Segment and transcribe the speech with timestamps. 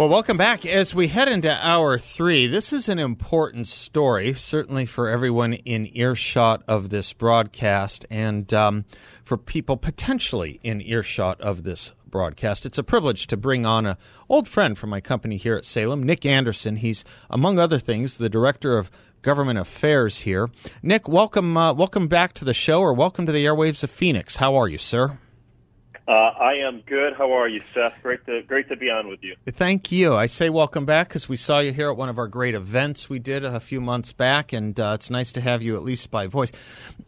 [0.00, 0.64] Well, welcome back.
[0.64, 5.90] As we head into hour three, this is an important story, certainly for everyone in
[5.94, 8.86] earshot of this broadcast and um,
[9.22, 12.64] for people potentially in earshot of this broadcast.
[12.64, 16.02] It's a privilege to bring on an old friend from my company here at Salem,
[16.02, 16.76] Nic Anderson.
[16.76, 20.48] He's, among other things, the director of government affairs here.
[20.82, 24.36] Nic, welcome, uh, welcome back to the show, or welcome to the airwaves of Phoenix.
[24.36, 25.18] How are you, sir?
[26.10, 27.12] Uh, I am good.
[27.12, 27.94] How are you, Seth?
[28.02, 29.36] Great to great to be on with you.
[29.46, 30.16] Thank you.
[30.16, 33.08] I say welcome back because we saw you here at one of our great events
[33.08, 36.10] we did a few months back, and uh, it's nice to have you at least
[36.10, 36.50] by voice.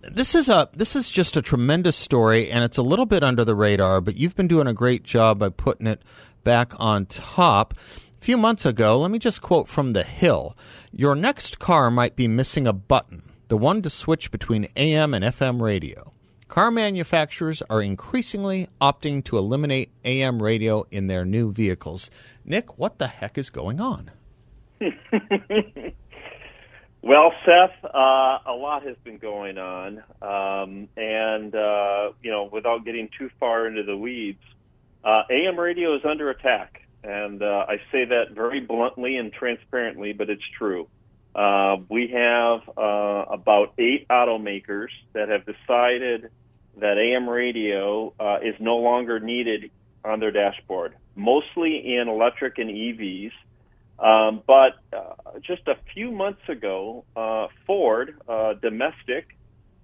[0.03, 3.45] This is a this is just a tremendous story, and it's a little bit under
[3.45, 6.01] the radar, but you've been doing a great job by putting it
[6.45, 7.75] back on top.
[8.21, 10.57] A few months ago, let me just quote from The Hill:
[10.93, 15.25] "Your next car might be missing a button, the one to switch between AM and
[15.25, 16.12] FM radio."
[16.53, 22.11] Car manufacturers are increasingly opting to eliminate AM radio in their new vehicles.
[22.45, 24.11] Nic, what the heck is going on?
[27.01, 32.85] well, Seth, uh, a lot has been going on, um, and uh, you know, without
[32.85, 34.43] getting too far into the weeds,
[35.03, 40.13] uh, AM radio is under attack, and uh, I say that very bluntly and transparently,
[40.13, 40.87] but it's true.
[41.35, 46.29] Uh, we have uh, about eight automakers that have decided
[46.79, 49.71] that AM radio uh, is no longer needed
[50.05, 53.33] on their dashboard, mostly in electric and EVs.
[53.99, 59.37] Um, but uh, just a few months ago, uh, Ford, uh, domestic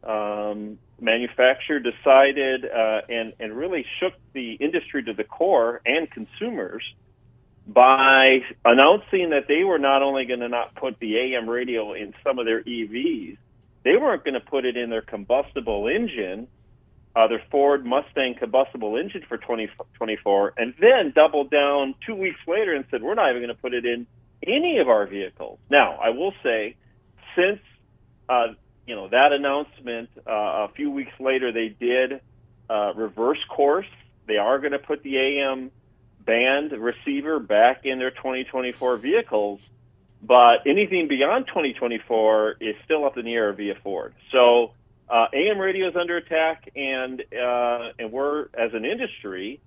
[0.03, 6.83] um, manufacturer, decided uh, and, and really shook the industry to the core and consumers
[7.67, 12.15] by announcing that they were not only going to not put the AM radio in
[12.25, 13.37] some of their EVs,
[13.85, 16.49] they weren't going to put it in their combustible engine
[17.17, 22.75] uh, their Ford Mustang combustible engine for 2024, and then doubled down two weeks later
[22.75, 24.07] and said, we're not even going to put it in
[24.47, 25.59] any of our vehicles.
[25.71, 26.77] Now, I will say,
[27.37, 27.61] since
[28.29, 28.49] uh,
[28.87, 32.21] you know that announcement, uh, a few weeks later, they did
[32.71, 33.87] uh, reverse course.
[34.27, 35.71] They are going to put the AM
[36.25, 39.61] band receiver back in their 2024 vehicles,
[40.23, 44.15] but anything beyond 2024 is still up in the air via Ford.
[44.31, 44.73] So
[45.11, 49.61] uh, AM radio is under attack, and uh, and we're as an industry,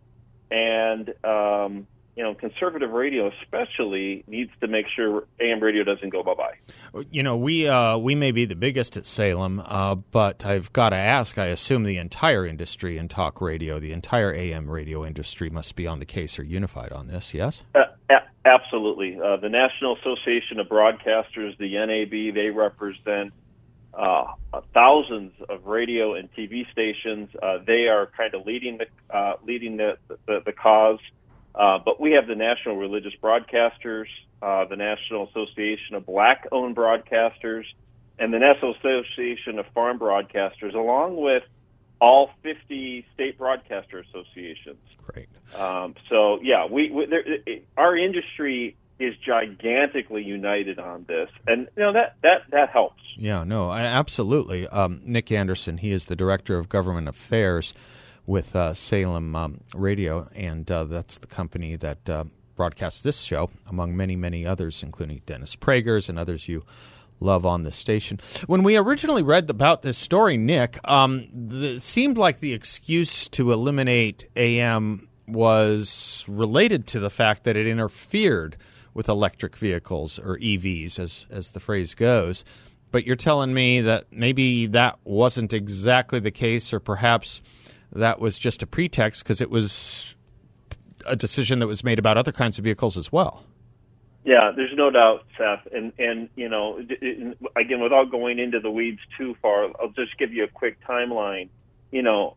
[0.50, 6.24] and um, you know, conservative radio especially needs to make sure AM radio doesn't go
[6.24, 7.03] bye bye.
[7.09, 10.90] You know, we uh, we may be the biggest at Salem, uh, but I've got
[10.90, 11.38] to ask.
[11.38, 15.88] I assume the entire industry in talk radio, the entire AM radio industry, must be
[15.88, 17.34] on the case or unified on this.
[17.34, 17.62] Yes.
[17.74, 19.18] Uh, a- absolutely.
[19.19, 23.31] Uh, the National Association of Broadcasters, the NAB, they represent
[23.94, 24.25] uh,
[24.74, 27.29] thousands of radio and TV stations.
[27.41, 31.00] Uh, they are kind of leading the uh, leading the the, the cause.
[31.53, 34.06] Uh, but we have the National Religious Broadcasters,
[34.41, 37.66] uh, the National Association of Black-owned Broadcasters,
[38.18, 41.44] and the National Association of Farm Broadcasters, along with
[42.00, 44.80] all 50 state broadcaster associations.
[45.06, 45.28] Great.
[45.56, 47.24] Um, so yeah, we, we there,
[47.78, 53.01] our industry is gigantically united on this, and you know that that that helps.
[53.17, 54.67] Yeah, no, absolutely.
[54.67, 57.73] Um, Nic Anderson, he is the director of government affairs
[58.25, 62.25] with uh, Salem um, Radio, and uh, that's the company that uh,
[62.56, 66.63] broadcasts this show, among many many others, including Dennis Prager's and others you
[67.19, 68.19] love on the station.
[68.47, 73.28] When we originally read about this story, Nic, um, the, it seemed like the excuse
[73.29, 78.57] to eliminate AM was related to the fact that it interfered
[78.94, 82.44] with electric vehicles or EVs, as as the phrase goes.
[82.92, 87.42] But you're telling me that maybe that wasn't exactly the case, or perhaps
[87.94, 90.16] that was just a pretext because it was
[91.06, 93.44] a decision that was made about other kinds of vehicles as well.
[94.24, 95.68] Yeah, there's no doubt, Seth.
[95.74, 96.80] And and you know,
[97.56, 101.50] again, without going into the weeds too far, I'll just give you a quick timeline.
[101.92, 102.36] You know,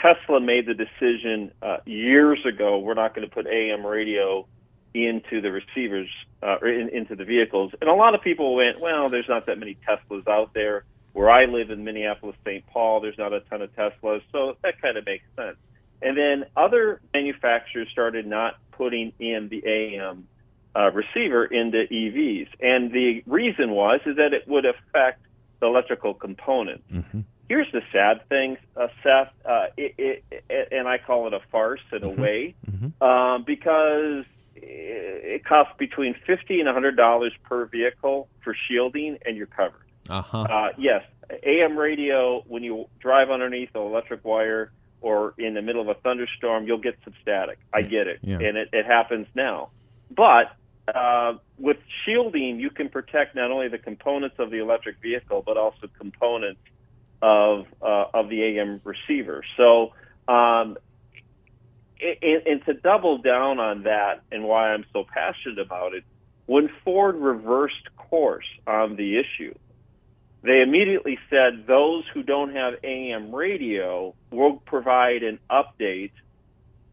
[0.00, 2.78] Tesla made the decision uh, years ago.
[2.78, 4.46] We're not going to put AM radio
[4.94, 6.08] into the receivers
[6.42, 7.72] uh, or in, into the vehicles.
[7.80, 10.84] And a lot of people went, well, there's not that many Teslas out there.
[11.12, 12.66] Where I live in Minneapolis, St.
[12.66, 15.56] Paul, there's not a ton of Teslas, so that kind of makes sense.
[16.02, 20.26] And then other manufacturers started not putting in the AM
[20.74, 22.48] uh, receiver into EVs.
[22.60, 25.24] And the reason was is that it would affect
[25.60, 26.82] the electrical component.
[26.92, 27.20] Mm-hmm.
[27.48, 31.80] Here's the sad thing, uh, Seth, uh, it, it, and I call it a farce
[31.92, 32.20] in a Mm-hmm.
[32.20, 32.54] way,
[33.00, 34.24] um, because
[34.56, 39.80] it costs between fifty and hundred dollars per vehicle for shielding, and you're covered.
[40.08, 40.42] Uh-huh.
[40.42, 41.02] Uh, yes,
[41.42, 44.70] AM radio, when you drive underneath an electric wire
[45.00, 47.58] or in the middle of a thunderstorm, you'll get some static.
[47.72, 48.20] I get it.
[48.22, 48.38] Yeah.
[48.38, 49.70] And it, it happens now.
[50.14, 50.56] But
[50.94, 55.56] uh, with shielding, you can protect not only the components of the electric vehicle, but
[55.56, 56.60] also components
[57.20, 59.42] of, uh, of the AM receiver.
[59.56, 59.92] So,
[60.26, 60.76] um,
[62.22, 66.04] and, and to double down on that and why I'm so passionate about it,
[66.46, 69.54] when Ford reversed course on the issue,
[70.42, 76.12] they immediately said those who don't have AM radio will provide an update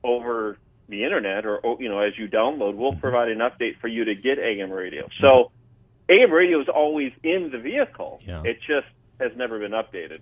[0.03, 2.99] over the internet or you know as you download we'll mm-hmm.
[2.99, 5.07] provide an update for you to get AM radio.
[5.19, 5.51] So
[6.09, 8.19] AM radio is always in the vehicle.
[8.23, 8.41] Yeah.
[8.43, 8.87] It just
[9.19, 10.19] has never been updated.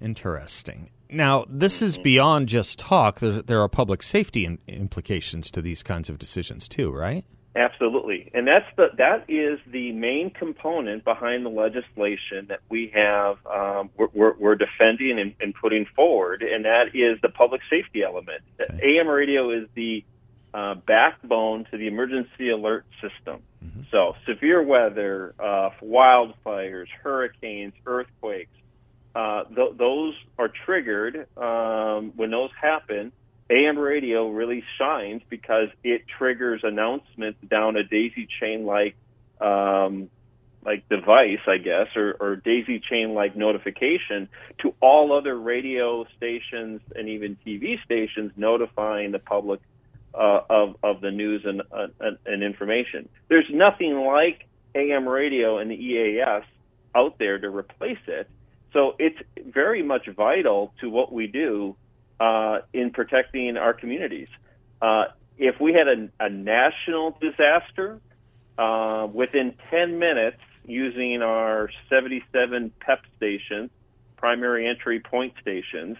[0.00, 0.90] Interesting.
[1.10, 3.20] Now, this is beyond just talk.
[3.20, 7.24] There, there are public safety in, implications to these kinds of decisions too, right?
[7.56, 13.36] Absolutely, and that's the that is the main component behind the legislation that we have
[13.46, 18.02] um, we're, we're, we're defending and, and putting forward, and that is the public safety
[18.02, 18.42] element.
[18.82, 20.04] AM radio is the
[20.52, 23.40] uh, backbone to the emergency alert system.
[23.90, 28.50] So severe weather, uh, wildfires, hurricanes, earthquakes,
[29.14, 33.12] uh, th- those are triggered um, when those happen.
[33.50, 38.96] AM radio really shines because it triggers announcements down a daisy chain like
[39.40, 40.08] um,
[40.64, 44.28] like device, I guess, or, or daisy chain like notification
[44.62, 49.60] to all other radio stations and even TV stations notifying the public
[50.14, 53.08] uh, of of the news and, uh, and information.
[53.28, 56.44] There's nothing like AM radio and the EAS
[56.94, 58.28] out there to replace it.
[58.74, 61.76] So it's very much vital to what we do
[62.20, 64.28] uh, in protecting our communities.
[64.82, 65.04] Uh,
[65.38, 68.00] if we had a, a national disaster,
[68.58, 73.70] uh, within 10 minutes, using our 77 PEP stations,
[74.16, 75.96] primary entry point stations,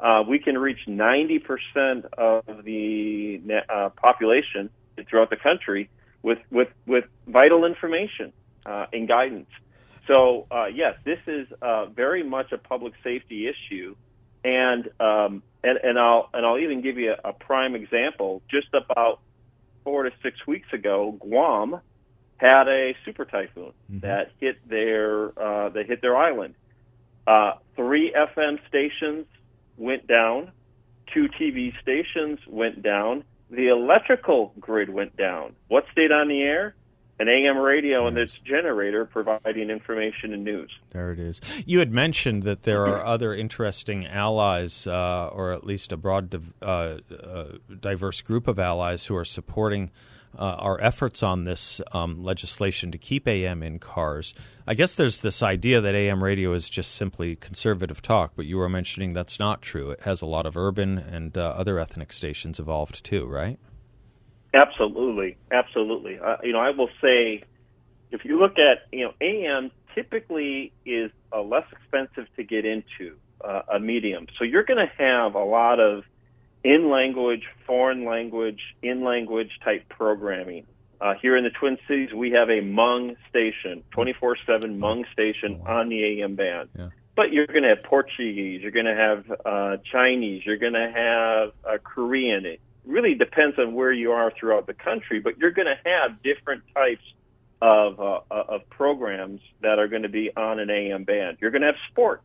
[0.00, 4.70] uh, we can reach 90% of the uh, population
[5.08, 5.88] throughout the country
[6.22, 8.32] with, with, with vital information
[8.66, 9.48] uh, and guidance.
[10.06, 13.94] So, uh, yes, this is uh, very much a public safety issue.
[14.44, 18.42] And, um, and, and, I'll, and I'll even give you a, a prime example.
[18.50, 19.20] Just about
[19.84, 21.80] four to six weeks ago, Guam
[22.36, 26.54] had a super typhoon that hit their, uh, that hit their island.
[27.24, 29.26] Uh, three FM stations
[29.76, 30.50] went down,
[31.14, 35.54] two TV stations went down, the electrical grid went down.
[35.68, 36.74] What stayed on the air?
[37.22, 40.68] An AM radio and its generator providing information and news.
[40.90, 41.40] There it is.
[41.64, 46.30] You had mentioned that there are other interesting allies, uh, or at least a broad,
[46.30, 47.44] div- uh, uh,
[47.80, 49.92] diverse group of allies who are supporting
[50.36, 54.34] uh, our efforts on this um, legislation to keep AM in cars.
[54.66, 58.56] I guess there's this idea that AM radio is just simply conservative talk, but you
[58.56, 59.92] were mentioning that's not true.
[59.92, 63.60] It has a lot of urban and uh, other ethnic stations involved too, right?
[64.54, 66.18] Absolutely, absolutely.
[66.18, 67.42] Uh, you know, I will say,
[68.10, 73.16] if you look at you know, AM typically is uh, less expensive to get into
[73.42, 76.04] uh, a medium, so you're going to have a lot of
[76.64, 80.66] in language, foreign language, in language type programming.
[81.00, 85.60] Uh, here in the Twin Cities, we have a Hmong station, 24 7 Hmong station
[85.66, 86.68] on the AM band.
[86.78, 86.88] Yeah.
[87.16, 90.92] But you're going to have Portuguese, you're going to have uh, Chinese, you're going to
[90.94, 92.46] have uh, Korean.
[92.84, 96.64] Really depends on where you are throughout the country, but you're going to have different
[96.74, 97.02] types
[97.60, 101.38] of uh, of programs that are going to be on an AM band.
[101.40, 102.24] You're going to have sports.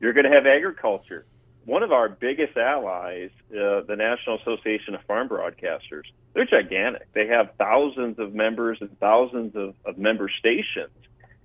[0.00, 1.26] You're going to have agriculture.
[1.64, 7.12] One of our biggest allies, uh, the National Association of Farm Broadcasters, they're gigantic.
[7.12, 10.92] They have thousands of members and thousands of, of member stations.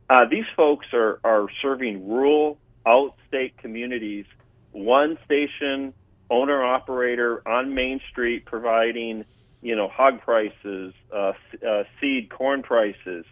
[0.08, 4.25] Uh, these folks are, are serving rural, outstate communities,
[4.74, 5.94] one station,
[6.32, 9.26] owner operator on Main Street, providing
[9.62, 11.34] you know hog prices, uh,
[11.68, 13.26] uh, seed, corn prices.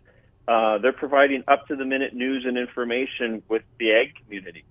[0.48, 4.64] Uh, they're providing up to the minute news and information with the ag community.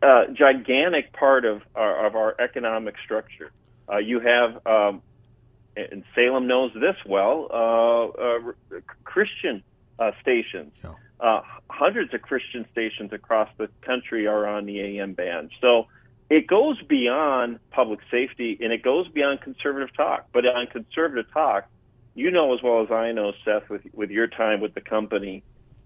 [0.00, 3.50] Uh, gigantic part of our, of our economic structure.
[3.90, 5.02] Uh, you have, um,
[5.76, 9.62] and Salem knows this well, uh, Christian
[10.22, 10.72] stations.
[10.82, 10.94] Yeah.
[11.20, 15.50] Uh, hundreds of Christian stations across the country are on the AM band.
[15.60, 15.86] So
[16.30, 20.26] it goes beyond public safety and it goes beyond conservative talk.
[20.32, 21.66] But on conservative talk,
[22.14, 25.42] you know as well as I know, Seth, with with your time with the company,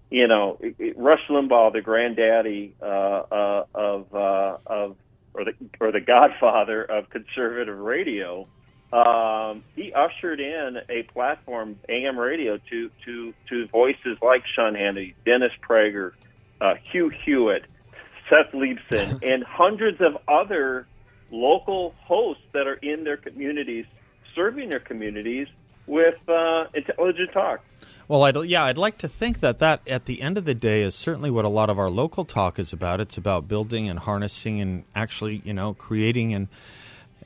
[0.09, 4.95] you know, it, it, Rush Limbaugh, the granddaddy uh, uh, of uh, of
[5.33, 8.47] or the or the godfather of conservative radio,
[8.91, 15.13] um, he ushered in a platform, AM radio, to to to voices like Sean Hannity,
[15.25, 16.13] Dennis Prager,
[16.59, 17.65] uh, Hugh Hewitt,
[18.29, 20.87] Seth Leibsohn, and hundreds of other
[21.31, 23.85] local hosts that are in their communities,
[24.35, 25.47] serving their communities
[25.87, 27.61] with uh, intelligent talk.
[28.07, 30.81] Well, I'd, yeah, I'd like to think that that at the end of the day
[30.81, 32.99] is certainly what a lot of our local talk is about.
[32.99, 36.47] It's about building and harnessing and actually, you know, creating and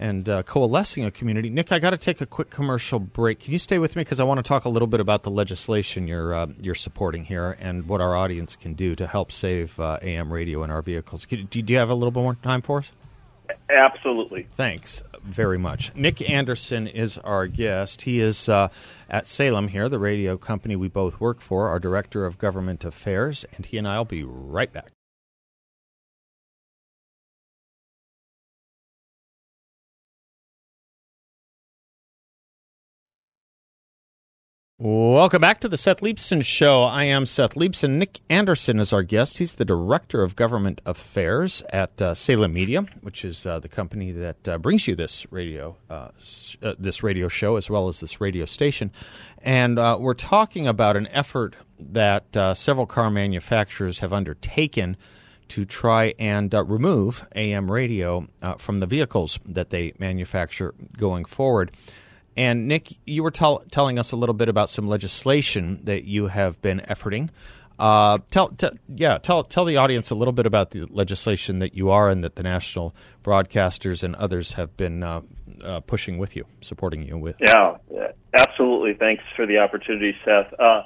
[0.03, 1.49] and uh, coalescing a community.
[1.49, 3.39] Nic, I got to take a quick commercial break.
[3.39, 5.31] Can you stay with me because I want to talk a little bit about the
[5.31, 9.79] legislation you're uh, you're supporting here and what our audience can do to help save
[9.79, 11.25] uh, AM radio in our vehicles.
[11.25, 12.91] Do you have a little bit more time for us?
[13.69, 14.47] Absolutely.
[14.51, 15.95] Thanks very much.
[15.95, 18.01] Nic Anderson is our guest.
[18.01, 18.67] He is uh,
[19.09, 23.45] at Salem here, the radio company we both work for, our director of government affairs,
[23.55, 24.89] and he and I will be right back.
[34.85, 36.83] Welcome back to the Seth Leibsohn Show.
[36.83, 37.91] I am Seth Leibsohn.
[37.91, 39.37] Nic Anderson is our guest.
[39.37, 44.11] He's the Director of Government Affairs at uh, Salem Media, which is uh, the company
[44.11, 46.09] that uh, brings you this radio uh,
[46.61, 48.91] uh, this radio show as well as this radio station.
[49.41, 52.25] And uh, we're talking about an effort that
[52.57, 54.97] several car manufacturers have undertaken
[55.47, 61.71] to try and remove AM radio from the vehicles that they manufacture going forward.
[62.35, 66.27] And Nic, you were tell, telling us a little bit about some legislation that you
[66.27, 67.29] have been efforting.
[67.79, 68.55] Uh, tell,
[68.87, 72.23] yeah, tell tell the audience a little bit about the legislation that you are and
[72.23, 75.21] that the national broadcasters and others have been uh,
[75.63, 77.35] uh, pushing with you, supporting you with.
[77.39, 77.77] Yeah,
[78.33, 78.93] absolutely.
[78.93, 80.53] Thanks for the opportunity, Seth.
[80.59, 80.83] Uh,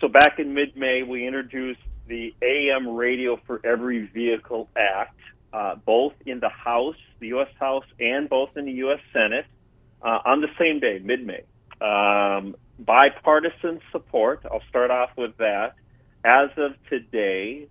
[0.00, 5.18] so back in mid-May, we introduced the AM Radio for Every Vehicle Act,
[5.52, 7.48] uh, both in the House, the U.S.
[7.58, 9.00] House, and both in the U.S.
[9.12, 9.46] Senate
[10.02, 11.42] uh, on the same day, mid May.
[11.80, 14.44] Um, bipartisan support.
[14.50, 15.74] I'll start off with that.
[16.24, 17.68] As of today,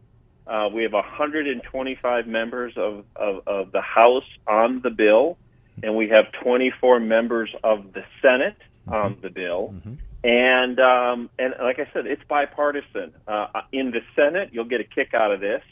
[0.47, 5.37] uh, we have 125 members of, of, of, the House on the bill,
[5.81, 8.93] and we have 24 members of the Senate mm-hmm.
[8.93, 9.73] on the bill.
[9.73, 9.93] Mm-hmm.
[10.23, 13.13] And um, and like I said, it's bipartisan.
[13.27, 15.63] Uh, in the Senate, you'll get a kick out of this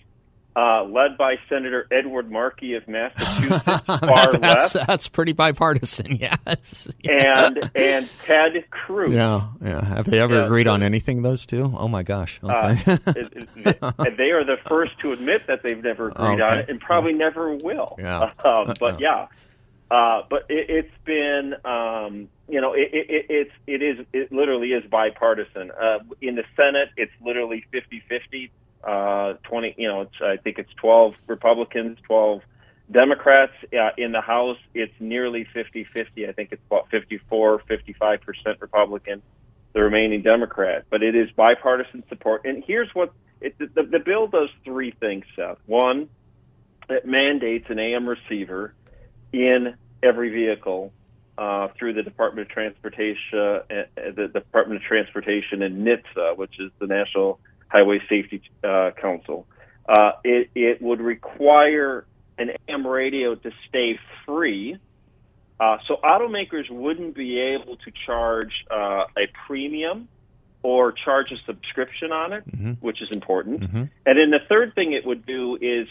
[0.56, 4.88] uh, led by Senator Edward Markey of Massachusetts, far that's, left.
[4.88, 6.88] That's pretty bipartisan, yes.
[7.08, 9.12] and and Ted Cruz.
[9.12, 9.84] Yeah, yeah.
[9.84, 11.22] Have they ever yeah, agreed on anything?
[11.22, 11.74] Those two?
[11.78, 12.40] Oh my gosh.
[12.44, 12.98] Uh, okay.
[13.82, 16.42] Uh, they are the first to admit that they've never agreed okay.
[16.42, 17.96] on it, and probably never will.
[18.00, 18.32] Yeah.
[18.44, 19.28] Um, but yeah.
[19.92, 24.70] Uh, but it, has been, um, you know, it, it, it's it is it literally
[24.70, 25.72] is bipartisan.
[25.72, 28.50] Uh, in the Senate, it's literally 50-50
[28.84, 32.42] uh, 20, you know, I think it's 12 Republicans, 12
[32.92, 33.54] Democrats.
[33.74, 36.28] Uh, in the House, it's nearly 50 50.
[36.28, 39.22] I think it's about 54, 55% Republican,
[39.74, 40.86] the remaining Democrat.
[40.90, 42.46] But it is bipartisan support.
[42.46, 45.58] And here's what it, the, the bill does three things, Seth.
[45.66, 46.10] One,
[46.90, 48.74] it mandates an AM receiver
[49.32, 50.92] in every vehicle
[51.38, 53.62] uh, through the Department of Transportation, uh,
[53.96, 59.48] the Department of Transportation and NHTSA, which is the National Highway Safety uh, Council.
[59.88, 62.06] Uh, it, it would require
[62.38, 64.78] an AM radio to stay free.
[65.60, 70.08] Uh, so automakers wouldn't be able to charge uh, a premium
[70.62, 72.72] or charge a subscription on it, mm-hmm.
[72.74, 73.62] which is important.
[73.62, 73.78] Mm-hmm.
[73.78, 75.88] And then the third thing it would do is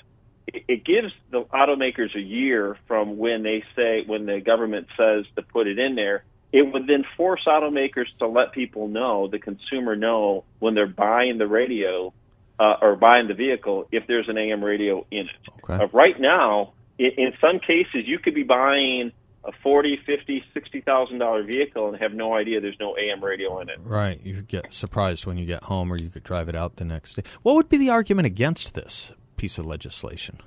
[0.46, 5.24] it, it gives the automakers a year from when they say, when the government says
[5.36, 9.38] to put it in there, it would then force automakers to let people know, the
[9.38, 12.12] consumer know, when they're buying the radio
[12.58, 15.52] uh, or buying the vehicle, if there's an AM radio in it.
[15.64, 15.84] Okay.
[15.84, 19.12] Uh, right now, in, in some cases, you could be buying
[19.44, 23.60] a forty, fifty, sixty thousand dollar vehicle and have no idea there's no AM radio
[23.60, 23.78] in it.
[23.82, 24.20] Right.
[24.24, 26.84] You could get surprised when you get home, or you could drive it out the
[26.84, 27.22] next day.
[27.42, 30.40] What would be the argument against this piece of legislation?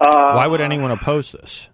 [0.00, 1.68] Uh, Why would anyone oppose this?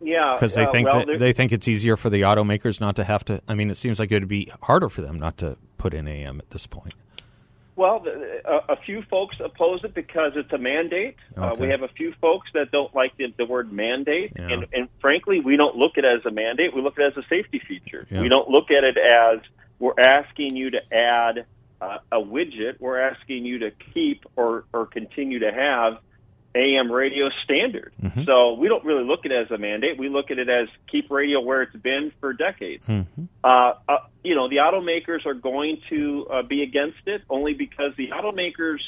[0.00, 2.96] Yeah, because they uh, think well, that they think it's easier for the automakers not
[2.96, 3.40] to have to.
[3.48, 6.06] I mean, it seems like it would be harder for them not to put in
[6.06, 6.94] AM at this point.
[7.76, 8.06] Well,
[8.46, 11.16] a, a few folks oppose it because it's a mandate.
[11.36, 11.46] Okay.
[11.46, 14.48] Uh, we have a few folks that don't like the, the word mandate, yeah.
[14.48, 16.74] and, and frankly, we don't look at it as a mandate.
[16.74, 18.06] We look at it as a safety feature.
[18.10, 18.22] Yeah.
[18.22, 19.40] We don't look at it as
[19.78, 21.44] we're asking you to add
[21.82, 22.80] uh, a widget.
[22.80, 25.98] We're asking you to keep or or continue to have
[26.56, 27.92] AM radio standard.
[28.02, 28.24] Mm-hmm.
[28.24, 29.98] So we don't really look at it as a mandate.
[29.98, 32.84] We look at it as keep radio where it's been for decades.
[32.86, 33.24] Mm-hmm.
[33.44, 37.92] Uh, uh, you know, the automakers are going to uh, be against it only because
[37.96, 38.78] the automakers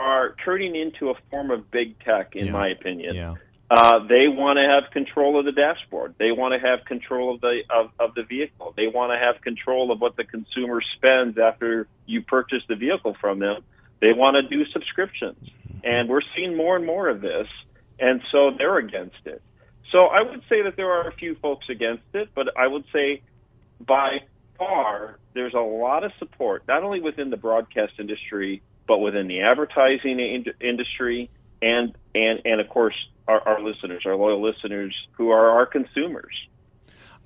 [0.00, 2.52] are turning into a form of big tech, in Yeah.
[2.52, 3.14] my opinion.
[3.14, 3.34] Yeah.
[3.70, 6.14] Uh, they want to have control of the dashboard.
[6.18, 8.74] They want to have control of the of, of the vehicle.
[8.76, 13.16] They want to have control of what the consumer spends after you purchase the vehicle
[13.20, 13.62] from them.
[14.00, 15.48] They want to do subscriptions,
[15.84, 17.46] and we're seeing more and more of this,
[17.98, 19.42] and so they're against it.
[19.92, 22.84] So I would say that there are a few folks against it, but I would
[22.92, 23.22] say
[23.86, 24.20] by
[24.58, 29.42] far there's a lot of support, not only within the broadcast industry, but within the
[29.42, 31.30] advertising in- industry,
[31.62, 32.94] and and and of course
[33.28, 36.34] our, our listeners, our loyal listeners, who are our consumers.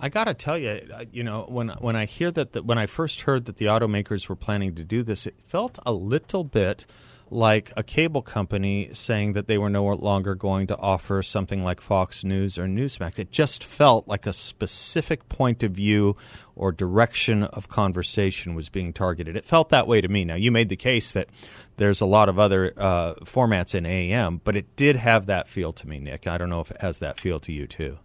[0.01, 2.79] I got to tell you, uh, you know, when when I hear that, the, when
[2.79, 6.45] I first heard that the automakers were planning to do this, it felt a little
[6.45, 6.87] bit
[7.31, 11.81] like a cable company saying that they were no longer going to offer something like
[11.81, 13.19] Fox News or Newsmax.
[13.19, 16.17] It just felt like a specific point of view
[16.57, 19.37] or direction of conversation was being targeted.
[19.37, 20.25] It felt that way to me.
[20.25, 21.29] Now, you made the case that
[21.77, 25.73] there's a lot of other uh, formats in AM, but it did have that feel
[25.75, 26.27] to me, Nic.
[26.27, 27.99] I don't know if it has that feel to you too.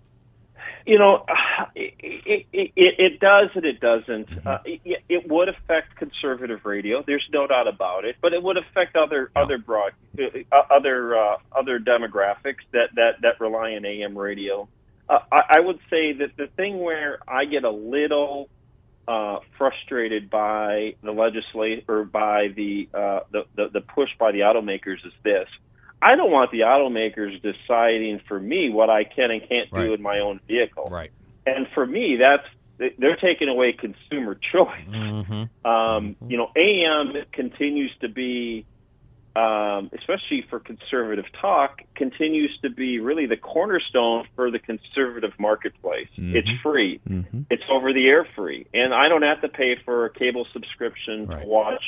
[0.85, 1.25] You know,
[1.75, 4.29] it, it, it, it does and it doesn't.
[4.45, 7.03] Uh, it, it would affect conservative radio.
[7.05, 8.17] There's no doubt about it.
[8.21, 13.39] But it would affect other other broad uh, other uh, other demographics that, that, that
[13.39, 14.67] rely on AM radio.
[15.09, 18.49] Uh, I, I would say that the thing where I get a little
[19.07, 24.39] uh, frustrated by the legislate or by the, uh, the, the the push by the
[24.39, 25.47] automakers is this.
[26.03, 29.85] I don't want the automakers deciding for me what I can and can't Right.
[29.85, 30.89] do in my own vehicle.
[30.91, 31.11] Right.
[31.45, 32.47] And for me, that's
[32.97, 34.87] they're taking away consumer choice.
[34.89, 35.65] Mm-hmm.
[35.69, 38.65] Um, you know, AM continues to be,
[39.35, 46.07] um, especially for conservative talk, continues to be really the cornerstone for the conservative marketplace.
[46.17, 46.99] It's free.
[47.07, 47.41] Mm-hmm.
[47.49, 51.27] It's over the air free, and I don't have to pay for a cable subscription
[51.27, 51.41] Right.
[51.43, 51.83] to watch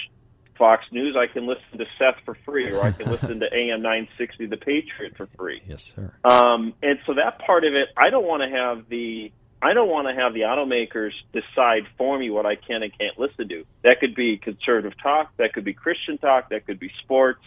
[0.58, 1.16] Fox News.
[1.18, 4.58] I can listen to Seth for free, or I can listen to AM 960 The
[4.58, 5.62] Patriot for free.
[5.68, 6.14] Yes, sir.
[6.24, 9.90] Um, and so that part of it, I don't want to have the I don't
[9.90, 13.66] want to have the automakers decide for me what I can and can't listen to.
[13.84, 17.42] That could be conservative talk, that could be Christian talk, that could be sports,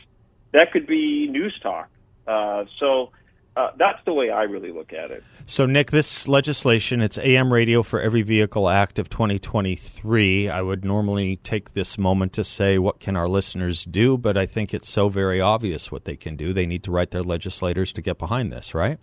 [0.53, 1.89] that could be news talk.
[2.27, 3.13] Uh, so
[3.59, 5.25] uh, that's the way I really look at it.
[5.47, 10.49] So, Nic, this legislation, it's AM Radio for Every Vehicle Act of 2023.
[10.49, 14.17] I would normally take this moment to say, what can our listeners do?
[14.17, 16.53] But I think it's so very obvious what they can do.
[16.53, 18.99] They need to write their legislators to get behind this, right?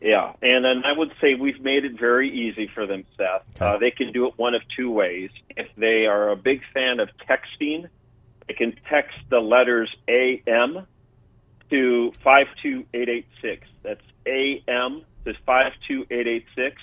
[0.00, 3.42] Yeah, and then I would say we've made it very easy for them, Seth.
[3.56, 3.64] Okay.
[3.64, 5.30] Uh, they can do it one of two ways.
[5.50, 7.88] If they are a big fan of texting,
[8.48, 10.86] they can text the letters AM
[11.70, 13.66] to 52886.
[13.82, 16.76] That's AM to 52886.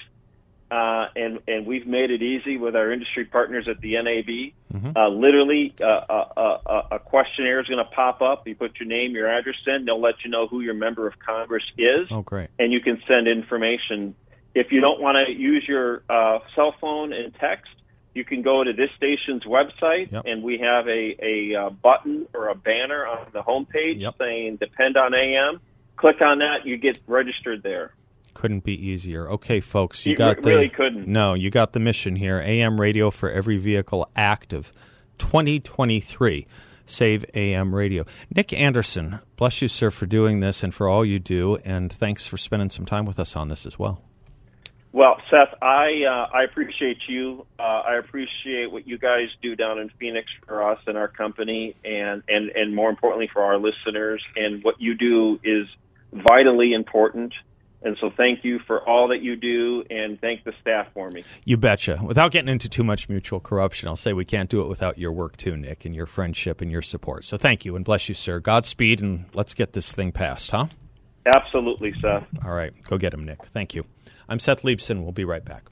[0.71, 4.53] Uh, and, and we've made it easy with our industry partners at the NAB.
[4.95, 8.47] Uh, literally, uh, uh, uh, a questionnaire is going to pop up.
[8.47, 9.85] You put your name, your address in.
[9.85, 12.49] They'll let you know who your member of Congress is Oh, great.
[12.57, 14.15] and you can send information.
[14.55, 17.71] If you don't want to use your uh, cell phone and text,
[18.13, 20.23] you can go to this station's website, Yep.
[20.25, 24.15] and we have a, a uh, button or a banner on the homepage Yep.
[24.19, 25.59] saying "Depend on AM."
[25.95, 27.93] Click on that, you get registered there.
[28.33, 29.29] Couldn't be easier.
[29.29, 31.07] Okay, folks, you You got re- the really couldn't.
[31.07, 32.39] No, you got the mission here.
[32.39, 34.71] AM Radio for Every Vehicle Active,
[35.19, 36.47] 2023.
[36.85, 38.05] Save AM Radio.
[38.35, 42.27] Nic Anderson, bless you, sir, for doing this and for all you do, and thanks
[42.27, 44.01] for spending some time with us on this as well.
[44.93, 47.47] Well, Seth, I uh, I appreciate you.
[47.57, 51.75] Uh, I appreciate what you guys do down in Phoenix for us and our company,
[51.83, 54.23] and and and more importantly for our listeners.
[54.35, 55.67] And what you do is
[56.13, 57.33] vitally important.
[57.81, 61.25] And so, thank you for all that you do, and thank the staff for me.
[61.43, 61.99] You betcha.
[62.01, 65.11] Without getting into too much mutual corruption, I'll say we can't do it without your
[65.11, 67.25] work too, Nic, and your friendship and your support.
[67.25, 68.39] So thank you and bless you, sir.
[68.39, 70.67] Godspeed, and let's get this thing passed, huh?
[71.25, 72.27] Absolutely, Seth.
[72.43, 72.73] All right.
[72.83, 73.45] Go get him, Nic.
[73.45, 73.85] Thank you.
[74.27, 75.03] I'm Seth Leibsohn.
[75.03, 75.63] We'll be right back.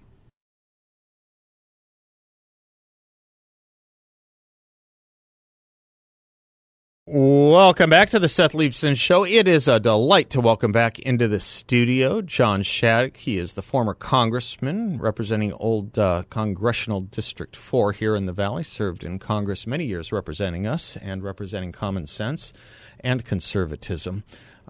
[7.14, 9.26] Welcome back to the Seth Leibsohn Show.
[9.26, 13.18] It is a delight to welcome back into the studio John Shadegg.
[13.18, 18.64] He is the former congressman representing Old uh, Congressional District 4 here in the Valley.
[18.64, 22.54] Served in Congress many years representing us and representing common sense
[23.02, 24.24] and conservatism.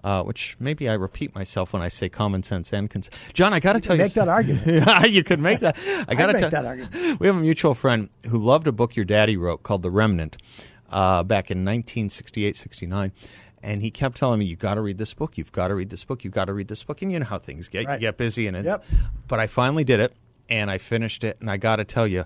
[0.04, 3.60] Uh, which maybe I repeat myself when I say common sense and cons- John, I
[3.60, 4.66] got to tell you, make that argument.
[5.08, 5.76] You could make that.
[6.08, 7.20] I got to make tell that argument.
[7.20, 10.36] We have a mutual friend who loved a book your daddy wrote called The Remnant
[10.90, 13.12] uh, back in 1968, 69.
[13.62, 15.38] And he kept telling me, "You got to read this book.
[15.38, 16.24] You've got to read this book.
[16.24, 17.86] You've got to read this book." And you know how things get.
[17.86, 17.94] Right.
[18.00, 18.84] You get busy, and it's, Yep.
[19.28, 20.12] But I finally did it,
[20.48, 21.36] and I finished it.
[21.40, 22.24] And I got to tell you,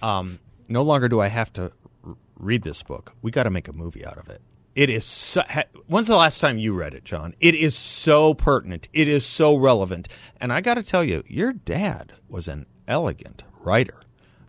[0.00, 1.72] um, no longer do I have to
[2.06, 3.14] r- read this book.
[3.20, 4.40] We got to make a movie out of it.
[4.76, 5.06] It is.
[5.06, 7.34] So, ha, when's the last time you read it, John?
[7.40, 8.88] It is so pertinent.
[8.92, 10.06] It is so relevant.
[10.38, 14.02] And I got to tell you, your dad was an elegant writer.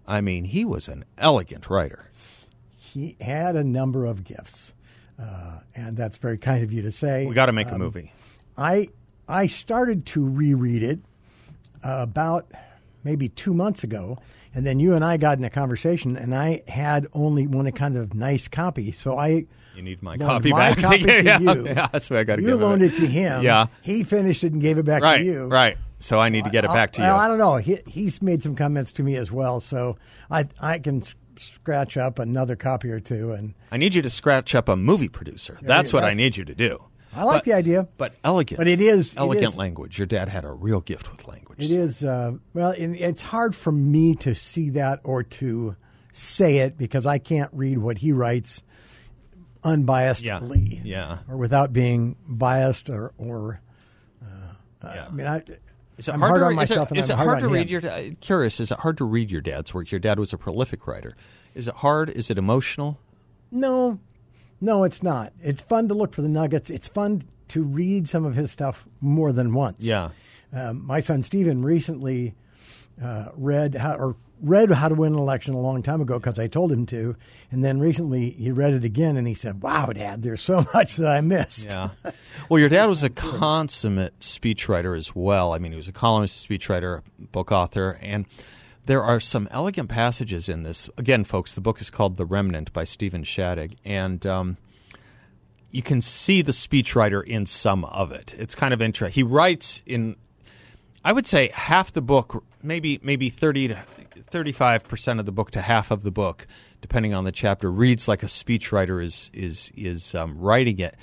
[0.05, 2.11] I mean, he was an elegant writer.
[2.75, 4.73] He had a number of gifts,
[5.17, 7.25] uh, and that's very kind of you to say.
[7.25, 8.11] We got to make a movie.
[8.57, 8.89] I
[9.29, 10.99] I started to reread it
[11.83, 12.51] uh, about
[13.07, 14.17] maybe two months ago,
[14.53, 17.95] and then you and I got in a conversation, and I had only one kind
[17.95, 20.79] of nice copy, so I You need my copy my back.
[20.83, 21.65] copy to yeah, you.
[21.67, 22.93] yeah, that's what I got to You loaned it.
[22.93, 23.43] it to him.
[23.43, 23.67] Yeah.
[23.81, 25.45] he finished it and gave it back Right, to you.
[25.47, 25.77] right.
[25.99, 27.07] So I need to get it back to you.
[27.07, 27.55] Well, I don't know.
[27.55, 29.97] He, he's made some comments to me as well, so
[30.29, 31.01] I I can
[31.39, 35.07] scratch up another copy or two, and I need you to scratch up a movie
[35.09, 35.57] producer.
[35.61, 36.83] That's what I need you to do.
[37.17, 37.87] I like But- the idea.
[37.97, 38.57] But elegant.
[38.57, 39.97] But it is- elegant is- language.
[39.97, 41.63] Your dad had a real gift with language.
[41.63, 42.71] It is uh, well.
[42.71, 45.75] It, it's hard for me to see that or to
[46.11, 48.63] say it because I can't read what he writes
[49.63, 51.19] unbiasedly, Yeah.
[51.27, 53.61] or without being biased or or.
[54.23, 54.53] Uh,
[54.83, 55.05] Yeah.
[55.07, 55.37] I mean, I,
[55.97, 57.43] Is it I'm hard, hard to on myself Is it, is I'm it hard hard
[57.43, 57.83] to read him.
[57.83, 58.15] your?
[58.21, 58.59] Curious.
[58.59, 59.91] Is it hard to read your dad's work?
[59.91, 61.15] Your dad was a prolific writer.
[61.55, 62.09] Is it hard?
[62.09, 62.99] Is it emotional?
[63.51, 63.99] No,
[64.59, 65.33] no, it's not.
[65.39, 66.69] It's fun to look for the nuggets.
[66.69, 69.83] It's fun to read some of his stuff more than once.
[69.83, 70.09] Yeah.
[70.53, 72.33] Um, my son Stephen recently
[73.01, 76.37] uh, read how or read How to Win an Election a long time ago because
[76.37, 77.15] I told him to,
[77.51, 80.97] and then recently he read it again and he said, "Wow, Dad, there's so much
[80.97, 81.89] that I missed." Yeah.
[82.49, 85.53] Well, your dad was a consummate speechwriter as well.
[85.53, 88.25] I mean, he was a columnist, speechwriter, book author, and
[88.87, 90.89] there are some elegant passages in this.
[90.97, 94.57] Again, folks, the book is called The Remnant by Stephen Shadegg, and um,
[95.71, 98.33] you can see the speechwriter in some of it.
[98.37, 99.13] It's kind of interesting.
[99.13, 100.15] He writes in,
[101.03, 103.77] I would say, half the book, maybe maybe thirty to
[104.29, 106.47] thirty-five percent of the book to half of the book,
[106.81, 110.95] depending on the chapter, reads like a speechwriter is is is um, writing it.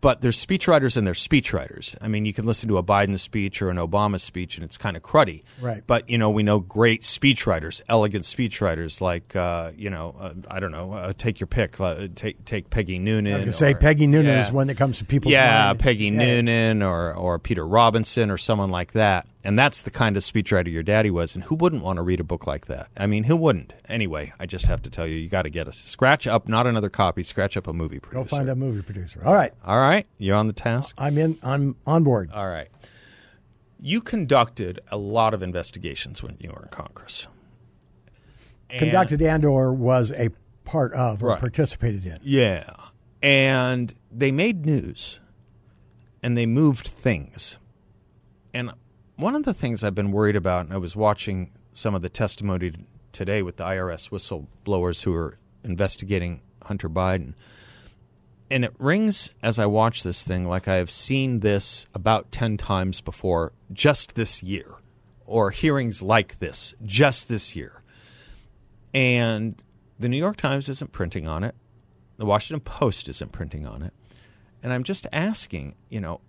[0.00, 1.94] But there's speechwriters and there's speechwriters.
[2.00, 4.78] I mean, you can listen to a Biden speech or an Obama speech, and it's
[4.78, 5.42] kind of cruddy.
[5.60, 5.82] Right.
[5.86, 10.60] But you know, we know great speechwriters, elegant speechwriters, like uh, you know, uh, I
[10.60, 11.78] don't know, uh, take your pick.
[11.78, 13.34] Uh, take take Peggy Noonan.
[13.34, 14.46] I was to say Peggy Noonan yeah.
[14.46, 15.80] is one that comes to people's Yeah, mind.
[15.80, 16.10] Peggy Yeah.
[16.10, 19.26] Noonan or or Peter Robinson or someone like that.
[19.46, 21.34] And that's the kind of speechwriter your daddy was.
[21.34, 22.88] And who wouldn't want to read a book like that?
[22.96, 23.74] I mean, who wouldn't?
[23.88, 26.66] Anyway, I just have to tell you, you got to get us scratch up, not
[26.66, 28.24] another copy, scratch up a movie producer.
[28.24, 29.20] Go find a movie producer.
[29.22, 30.94] All right, All right, You're on the task?
[30.96, 31.38] I'm in.
[31.42, 32.30] I'm on board.
[32.32, 32.68] All right.
[33.78, 37.26] You conducted a lot of investigations when you were in Congress.
[38.70, 40.30] And- Conducted and/or was a
[40.64, 41.40] part of or Right.
[41.40, 42.18] participated in.
[42.22, 42.64] Yeah.
[43.22, 45.20] And they made news
[46.22, 47.58] and they moved things.
[48.54, 48.70] And
[49.16, 52.08] one of the things I've been worried about, and I was watching some of the
[52.08, 52.72] testimony
[53.12, 57.34] today with the IRS whistleblowers who are investigating Hunter Biden.
[58.50, 62.56] And it rings as I watch this thing like I have seen this about 10
[62.56, 64.76] times before just this year,
[65.26, 67.82] or hearings like this just this year.
[68.92, 69.62] And
[69.98, 71.54] the New York Times isn't printing on it.
[72.16, 73.92] The Washington Post isn't printing on it.
[74.62, 76.20] And I'm just asking, you know,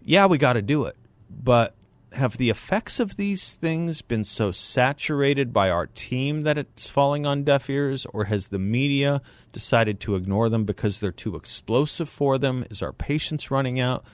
[0.00, 0.96] yeah, we got to do it,
[1.30, 1.74] but
[2.14, 7.26] have the effects of these things been so saturated by our team that it's falling
[7.26, 9.20] on deaf ears, or has the media
[9.52, 12.64] decided to ignore them because they're too explosive for them?
[12.70, 14.04] Is our patience running out?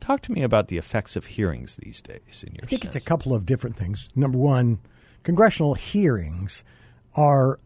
[0.00, 2.44] Talk to me about the effects of hearings these days.
[2.46, 4.08] In your I think it's a couple of different things.
[4.16, 4.80] Number one,
[5.22, 6.64] congressional hearings
[7.14, 7.60] are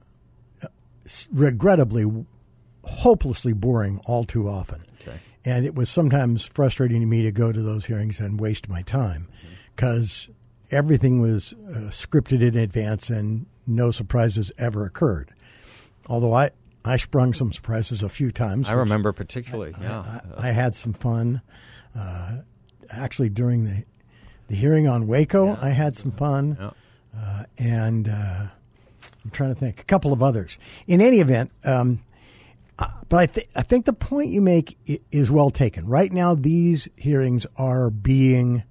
[0.63, 0.69] uh,
[1.33, 2.27] regrettably
[2.85, 4.85] hopelessly boring all too often.
[5.01, 5.19] Okay.
[5.45, 8.83] And it was sometimes frustrating to me to go to those hearings and waste my
[8.83, 9.29] time
[9.77, 10.31] because
[10.71, 15.33] everything was uh, scripted in advance and no surprises ever occurred.
[16.09, 16.51] Although I,
[16.85, 18.69] I sprung some surprises a few times.
[18.71, 20.21] I remember particularly, yeah.
[20.37, 21.43] I, I had some fun.
[21.95, 22.39] Uh,
[22.91, 23.85] actually, during the
[24.49, 26.71] the hearing on Waco, I had some fun, Yeah.
[27.21, 28.47] uh, and uh,
[29.25, 30.57] I'm trying to think a couple of others.
[30.87, 32.05] In any event, um,
[32.79, 35.89] uh, but I, th- I think the point you make i- is well taken.
[35.89, 38.63] Right now, these hearings are being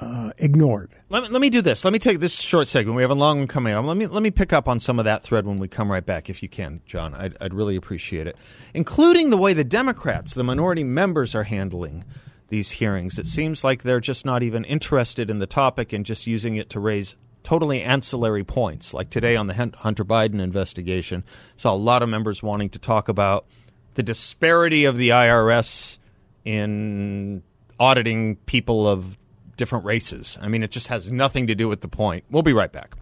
[0.00, 0.90] uh, ignored.
[1.08, 1.84] Let me, let me do this.
[1.84, 2.96] Let me take this short segment.
[2.96, 3.84] We have a long one coming up.
[3.84, 6.04] Let me let me pick up on some of that thread when we come right
[6.04, 7.14] back, if you can, John.
[7.14, 8.36] I'd, I'd really appreciate it,
[8.74, 12.04] including the way the Democrats, the minority members, are handling
[12.48, 13.18] these hearings.
[13.18, 16.70] It seems like they're just not even interested in the topic and just using it
[16.70, 18.92] to raise totally ancillary points.
[18.92, 21.24] Like today on the Hunter Biden investigation,
[21.56, 23.46] saw a lot of members wanting to talk about
[23.94, 25.98] the disparity of the IRS
[26.44, 27.42] in
[27.80, 29.16] auditing people of
[29.56, 30.38] different races.
[30.40, 32.24] I mean, it just has nothing to do with the point.
[32.30, 32.94] We'll be right back.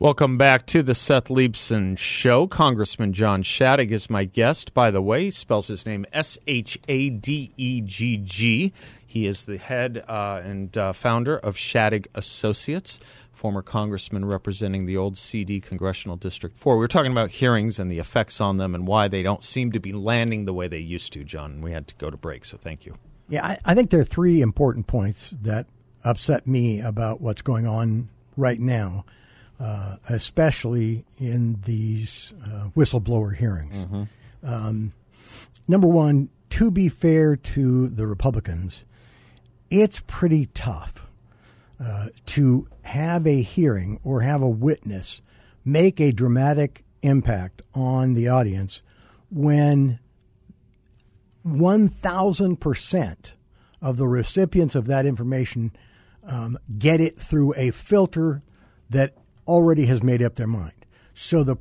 [0.00, 2.48] Welcome back to the Seth Leibsohn Show.
[2.48, 4.74] Congressman John Shadegg is my guest.
[4.74, 8.72] By the way, he spells his name S H A D E G G.
[9.06, 12.98] He is the head uh, and uh, founder of Shadegg Associates,
[13.32, 16.74] former congressman representing the old CD Congressional District 4.
[16.74, 19.70] We were talking about hearings and the effects on them and why they don't seem
[19.70, 21.60] to be landing the way they used to, John.
[21.60, 22.98] We had to go to break, so thank you.
[23.28, 25.66] Yeah, I, I think there are three important points that
[26.02, 29.04] upset me about what's going on right now.
[29.60, 33.84] Uh, especially in these uh, whistleblower hearings.
[33.84, 34.02] Mm-hmm.
[34.42, 34.92] Um,
[35.68, 38.84] number one, to be fair to the Republicans,
[39.70, 41.06] it's pretty tough
[41.82, 45.22] uh, to have a hearing or have a witness
[45.64, 48.82] make a dramatic impact on the audience
[49.30, 49.98] when
[51.46, 53.32] 1,000%
[53.80, 55.72] of the recipients of that information
[56.26, 58.42] um, get it through a filter
[58.88, 59.14] that
[59.46, 60.86] already has made up their mind.
[61.14, 61.56] So the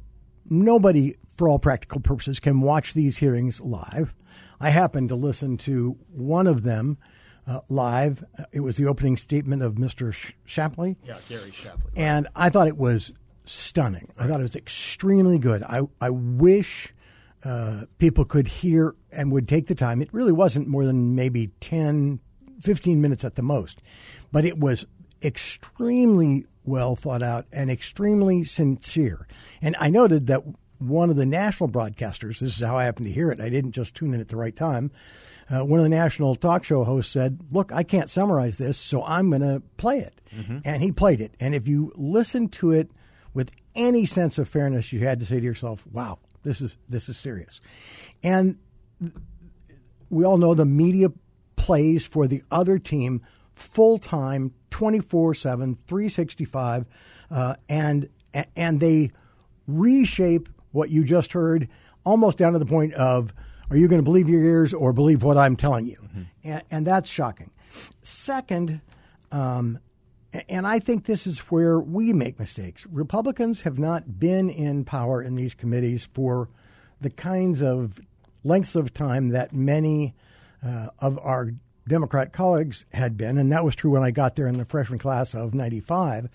[0.50, 4.13] nobody, for all practical purposes, can watch these hearings live.
[4.60, 6.98] I happened to listen to one of them
[7.46, 8.24] uh, live.
[8.52, 10.15] It was the opening statement of Mr.
[10.46, 10.98] Shapley.
[11.04, 11.91] Yeah, Gary Shapley.
[11.96, 13.12] And I thought it was
[13.46, 14.10] stunning.
[14.15, 14.26] Right.
[14.26, 15.63] I thought it was extremely good.
[15.63, 16.93] I, I wish
[17.43, 20.02] uh, people could hear and would take the time.
[20.02, 22.19] It really wasn't more than maybe 10,
[22.62, 23.82] 15 minutes at the most,
[24.32, 24.86] but it was
[25.22, 29.28] extremely well thought out and extremely sincere.
[29.62, 30.43] And I noted that
[30.80, 33.71] one of the national broadcasters, this is how I happened to hear it, I didn't
[33.71, 34.91] just tune in at the right time.
[35.49, 39.04] Uh, one of the national talk show hosts said, Look, I can't summarize this, so
[39.04, 40.21] I'm going to play it.
[40.36, 40.60] Mm-hmm.
[40.65, 41.36] And he played it.
[41.39, 42.89] And if you listen to it
[43.34, 47.10] with any sense of fairness, you had to say to yourself, Wow, this is, this
[47.10, 47.60] is serious.
[48.23, 48.58] And
[50.10, 51.10] we all know the media
[51.56, 53.21] plays for the other team
[53.55, 56.85] full time, 24 7, 365,
[57.31, 58.09] uh, and,
[58.55, 59.11] and they
[59.67, 61.69] reshape what you just heard
[62.03, 63.33] almost down to the point of
[63.69, 65.97] are you going to believe your ears or believe what I'm telling you?
[65.97, 66.21] Mm-hmm.
[66.43, 67.49] And, and, that's shocking.
[68.03, 68.81] Second,
[69.31, 69.79] um,
[70.49, 72.85] and I think this is where we make mistakes.
[72.87, 76.49] Republicans have not been in power in these committees for
[77.01, 77.99] the kinds of
[78.43, 80.13] lengths of time that many
[80.63, 81.51] uh, of our
[81.88, 85.00] Democrat colleagues had been, and that was true when I got there in the freshman
[85.00, 86.30] class of 95.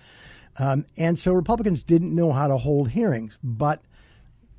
[0.58, 3.38] Um, and so Republicans didn't know how to hold hearings.
[3.42, 3.80] But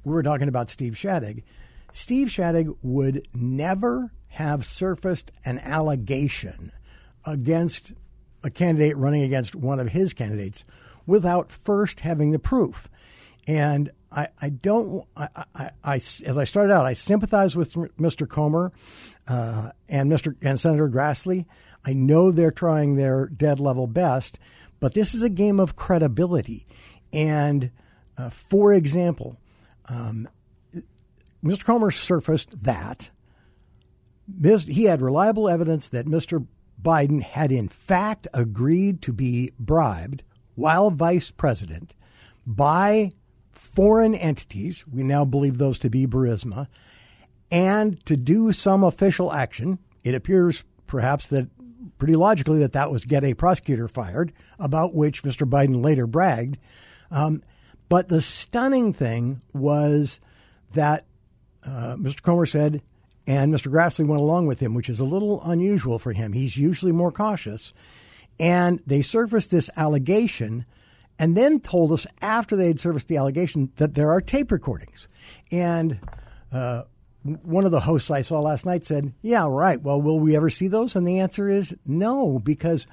[0.03, 1.43] we were talking about Steve Shadegg.
[1.91, 6.71] Steve Shadegg would never have surfaced an allegation
[7.25, 7.93] against
[8.43, 10.63] a candidate running against one of his candidates
[11.05, 12.87] without first having the proof.
[13.49, 18.29] And I, I don't, I, I, I, as I started out, I sympathize with Mr.
[18.29, 18.71] Comer
[19.27, 20.35] uh, and Mr.
[20.43, 21.47] and Senator Grassley.
[21.83, 24.37] I know they're trying their dead level best,
[24.79, 26.67] but this is a game of credibility.
[27.11, 27.71] And
[28.19, 29.39] uh, for example,
[29.87, 30.29] um,
[31.43, 31.65] Mr.
[31.65, 33.09] Comer surfaced that
[34.39, 36.45] he had reliable evidence that Mr.
[36.79, 40.21] Biden had in fact agreed to be bribed
[40.53, 41.95] while vice president
[42.45, 43.13] by
[43.73, 44.85] foreign entities.
[44.87, 46.67] We now believe those to be Burisma
[47.51, 49.79] and to do some official action.
[50.03, 51.49] It appears perhaps that
[51.97, 55.47] pretty logically that that was get a prosecutor fired, about which Mr.
[55.47, 56.57] Biden later bragged.
[57.11, 57.41] Um,
[57.89, 60.19] but the stunning thing was
[60.73, 61.05] that
[61.63, 62.21] uh, Mr.
[62.21, 62.81] Comer said,
[63.27, 63.71] and Mr.
[63.71, 66.33] Grassley went along with him, which is a little unusual for him.
[66.33, 67.73] He's usually more cautious.
[68.39, 70.65] And they surfaced this allegation
[71.19, 75.07] and then told us after they had serviced the allegation that there are tape recordings.
[75.51, 75.99] And
[76.51, 76.83] uh,
[77.23, 79.81] one of the hosts I saw last night said, Yeah, right.
[79.81, 80.95] Well, will we ever see those?
[80.95, 82.87] And the answer is no, because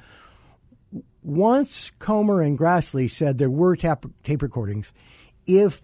[1.23, 4.93] once Comer and Grassley said there were tap, tape recordings,
[5.47, 5.81] if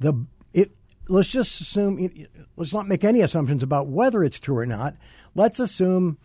[0.00, 0.72] the it,
[1.08, 4.96] let's just assume let's not make any assumptions about whether it's true or not.
[5.36, 6.18] Let's assume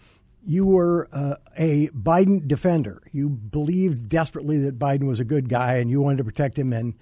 [0.45, 3.01] you were uh, a Biden defender.
[3.11, 6.73] You believed desperately that Biden was a good guy and you wanted to protect him.
[6.73, 6.95] And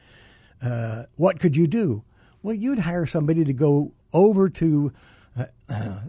[0.62, 2.04] uh, what could you do?
[2.44, 4.94] Well, you'd hire somebody to go over to
[5.38, 6.00] uh, uh,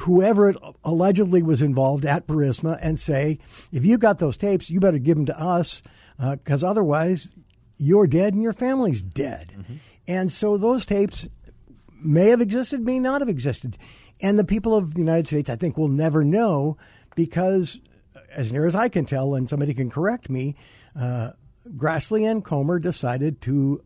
[0.00, 3.38] whoever allegedly was involved at Burisma and say,
[3.72, 5.82] if you got those tapes, you better give them to us
[6.18, 7.28] because uh, otherwise
[7.76, 9.52] you're dead and your family's dead.
[9.52, 9.74] Mm-hmm.
[10.08, 11.28] And so those tapes
[12.00, 13.76] may have existed, may not have existed.
[14.20, 16.76] And the people of the United States, I think, will never know
[17.14, 17.78] because
[18.30, 20.56] as near as I can tell, and somebody can correct me,
[20.98, 21.30] uh,
[21.76, 23.82] Grassley and Comer decided to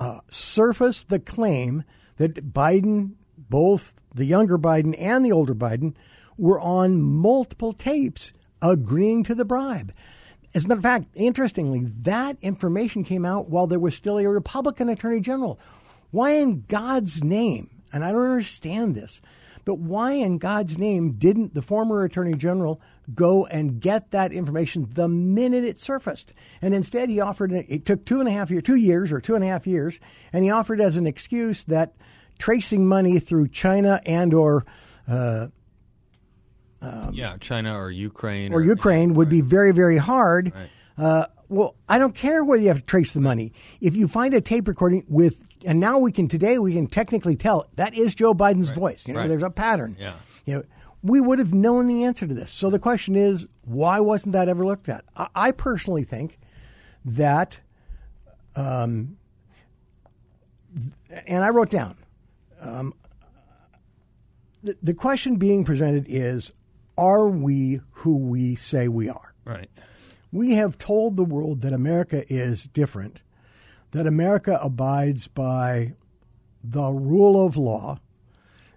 [0.00, 1.84] uh, surface the claim
[2.16, 5.94] that Biden, both the younger Biden and the older Biden,
[6.36, 9.92] were on multiple tapes agreeing to the bribe.
[10.54, 14.28] As a matter of fact, interestingly, that information came out while there was still a
[14.28, 15.60] Republican attorney general.
[16.10, 17.70] Why in God's name?
[17.92, 19.20] And I don't understand this.
[19.68, 22.80] But why in God's name didn't the former attorney general
[23.14, 26.32] go and get that information the minute it surfaced?
[26.62, 29.34] And instead, he offered it took two and a half years, two years or two
[29.34, 30.00] and a half years,
[30.32, 31.96] and he offered as an excuse that
[32.38, 34.64] tracing money through China and or
[35.06, 35.48] uh,
[36.80, 39.30] um, yeah, China or Ukraine or, or Ukraine would right.
[39.32, 40.54] be very very hard.
[40.54, 40.70] Right.
[40.96, 43.52] Uh, well, I don't care whether you have to trace the money.
[43.82, 47.36] If you find a tape recording with, and now we can today we can technically
[47.36, 48.78] tell that is Joe Biden's right.
[48.78, 49.08] voice.
[49.08, 49.96] You know, there's a pattern.
[49.98, 50.14] Yeah.
[50.44, 50.64] You know,
[51.02, 52.50] we would have known the answer to this.
[52.50, 55.04] So the question is, why wasn't that ever looked at?
[55.16, 56.38] I, I personally think
[57.04, 57.60] that,
[58.56, 59.16] um,
[61.26, 61.96] and I wrote down.
[62.60, 62.92] Um,
[64.62, 66.52] the, the question being presented is
[66.96, 69.34] are we who we say we are?
[69.44, 69.70] Right.
[70.32, 73.20] We have told the world that America is different,
[73.92, 75.94] that America abides by
[76.62, 77.98] the rule of law,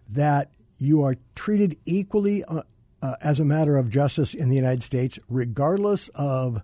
[0.10, 2.64] that you are treated equally uh,
[3.02, 6.62] uh, as a matter of justice in the United States, regardless of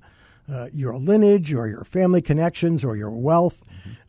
[0.52, 3.62] uh, your lineage or your family connections or your wealth,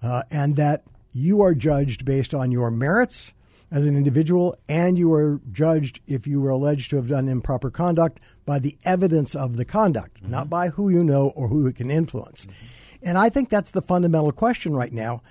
[0.02, 0.20] mm-hmm.
[0.30, 3.34] and that you are judged based on your merits
[3.70, 7.70] as an individual, and you are judged if you were alleged to have done improper
[7.70, 10.30] conduct by the evidence of the conduct, mm-hmm.
[10.30, 12.46] not by who you know or who it can influence.
[12.46, 12.87] Mm-hmm.
[13.02, 15.22] And I think that's the fundamental question right now.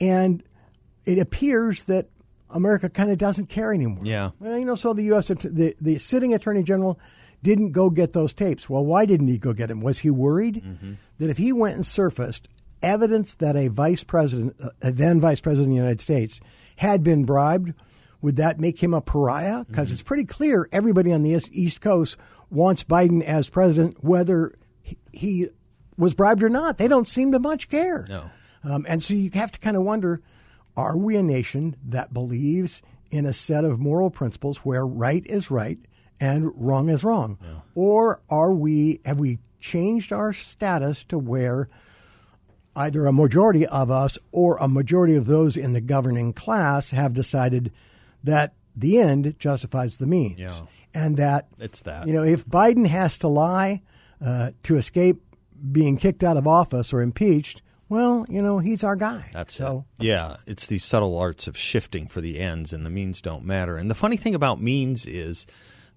[0.00, 0.42] And
[1.04, 2.08] it appears that
[2.50, 4.04] America kind of doesn't care anymore.
[4.04, 4.30] Yeah.
[4.38, 5.28] Well, you know, so the U.S.
[5.28, 6.98] the the sitting attorney general
[7.42, 8.68] didn't go get those tapes.
[8.68, 9.80] Well, why didn't he go get them?
[9.80, 10.94] Was he worried mm-hmm.
[11.18, 12.48] that if he went and surfaced
[12.82, 16.40] evidence that a vice president, a then vice president of the United States,
[16.76, 17.74] had been bribed,
[18.22, 19.64] would that make him a pariah?
[19.64, 19.94] Because mm-hmm.
[19.94, 22.16] it's pretty clear everybody on the East Coast
[22.50, 24.54] wants Biden as president, whether
[25.12, 25.48] he
[26.00, 26.78] was bribed or not.
[26.78, 28.04] They don't seem to much care.
[28.08, 28.24] No.
[28.64, 30.22] Um, and so you have to kind of wonder
[30.76, 35.50] are we a nation that believes in a set of moral principles where right is
[35.50, 35.78] right
[36.18, 37.38] and wrong is wrong?
[37.42, 37.60] Yeah.
[37.74, 41.68] Or are we, have we changed our status to where
[42.76, 47.12] either a majority of us or a majority of those in the governing class have
[47.12, 47.72] decided
[48.22, 50.38] that the end justifies the means.
[50.38, 50.50] Yeah.
[50.94, 52.06] And that it's that.
[52.06, 53.82] You know, if Biden has to lie
[54.24, 55.22] uh, to escape
[55.72, 59.28] being kicked out of office or impeached, well, you know, he's our guy.
[59.32, 59.84] That's so.
[59.98, 60.06] It.
[60.06, 63.76] Yeah, it's these subtle arts of shifting for the ends, and the means don't matter.
[63.76, 65.46] And the funny thing about means is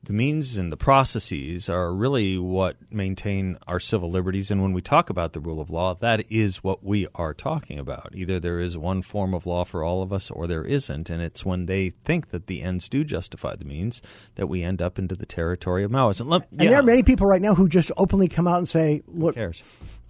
[0.03, 4.51] the means and the processes are really what maintain our civil liberties.
[4.51, 7.79] And when we talk about the rule of law, that is what we are talking
[7.79, 8.11] about.
[8.13, 11.09] Either there is one form of law for all of us or there isn't.
[11.09, 14.01] And it's when they think that the ends do justify the means
[14.35, 16.33] that we end up into the territory of Maoism.
[16.35, 19.03] And, and there are many people right now who just openly come out and say,
[19.07, 19.55] look, uh,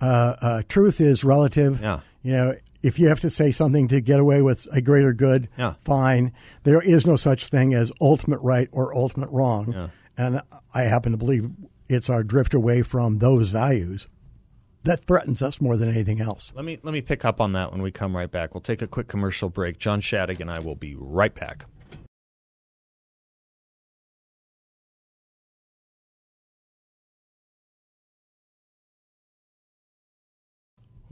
[0.01, 1.81] uh, truth is relative.
[1.81, 1.99] Yeah.
[2.23, 5.49] You know, if you have to say something to get away with a greater good,
[5.57, 5.73] yeah.
[5.79, 6.33] fine.
[6.63, 9.73] There is no such thing as ultimate right or ultimate wrong.
[9.73, 9.87] Yeah.
[10.17, 10.41] And
[10.73, 11.49] I happen to believe
[11.87, 14.07] it's our drift away from those values
[14.83, 16.51] that threatens us more than anything else.
[16.55, 18.53] Let me let me pick up on that when we come right back.
[18.53, 19.79] We'll take a quick commercial break.
[19.79, 21.65] John Shadegg and I will be right back.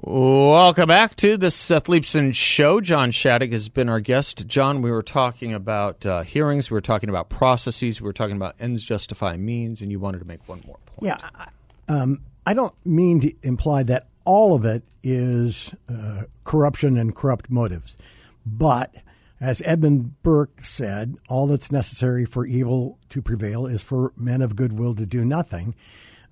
[0.03, 2.81] Welcome back to the Seth Leibsohn Show.
[2.81, 4.47] John Shadegg has been our guest.
[4.47, 8.35] John, we were talking about uh, hearings, we were talking about processes, we were talking
[8.35, 11.03] about ends justify means, and you wanted to make one more point.
[11.03, 11.45] Yeah,
[11.87, 17.51] um, I don't mean to imply that all of it is uh, corruption and corrupt
[17.51, 17.95] motives,
[18.43, 18.95] but
[19.39, 24.55] as Edmund Burke said, all that's necessary for evil to prevail is for men of
[24.55, 25.75] goodwill to do nothing.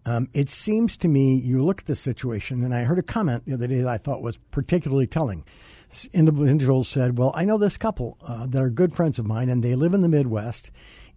[0.06, 3.46] Um, it seems to me, you look at the situation, and I heard a comment
[3.46, 5.44] the other day that I thought was particularly telling.
[6.14, 9.64] Individuals said, Well, I know this couple uh, that are good friends of mine, and
[9.64, 10.72] they live in the Midwest,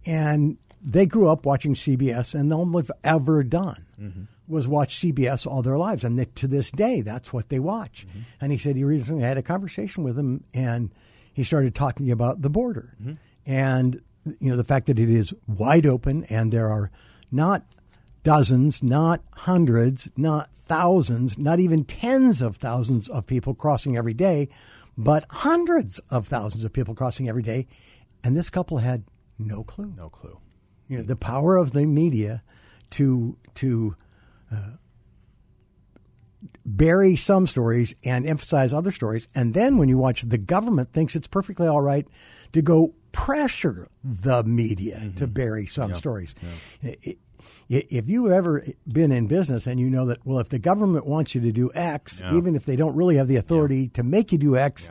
[0.05, 4.23] and they grew up watching CBS, and all they've ever done mm-hmm.
[4.47, 6.03] was watch CBS all their lives.
[6.03, 8.05] And they, to this day, that's what they watch.
[8.07, 8.19] Mm-hmm.
[8.41, 10.91] And he said he recently had a conversation with them, and
[11.33, 13.13] he started talking about the border mm-hmm.
[13.45, 14.01] and
[14.39, 16.91] you know the fact that it is wide open, and there are
[17.31, 17.63] not
[18.23, 24.49] dozens, not hundreds, not thousands, not even tens of thousands of people crossing every day,
[24.97, 27.67] but hundreds of thousands of people crossing every day.
[28.23, 29.03] And this couple had
[29.37, 29.93] no clue.
[29.97, 30.39] No clue.
[30.87, 32.43] You know, the power of the media
[32.91, 33.95] to to
[34.51, 34.71] uh,
[36.65, 39.27] bury some stories and emphasize other stories.
[39.35, 42.07] And then when you watch, the government thinks it's perfectly all right
[42.53, 45.15] to go pressure the media mm-hmm.
[45.15, 45.95] to bury some yeah.
[45.95, 46.35] stories.
[46.81, 46.95] Yeah.
[47.01, 47.17] It,
[47.73, 51.35] if you've ever been in business and you know that, well, if the government wants
[51.35, 52.35] you to do X, yeah.
[52.35, 54.89] even if they don't really have the authority to make you do X,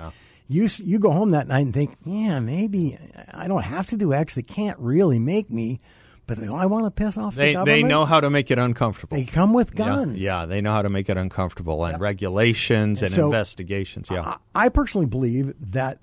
[0.49, 2.99] you you go home that night and think, yeah, maybe
[3.33, 4.35] I don't have to do X.
[4.35, 5.81] They can't really make me
[6.25, 7.77] but I want to piss off they, the government.
[7.77, 9.17] They know how to make it uncomfortable.
[9.17, 10.19] They come with guns.
[10.19, 14.09] Yeah, yeah they know how to make it uncomfortable and regulations and, and so investigations.
[14.11, 16.03] Yeah, I, I personally believe that